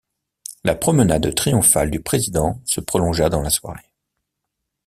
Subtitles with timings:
[0.63, 3.93] La promenade triomphale du président se prolongea dans la soirée.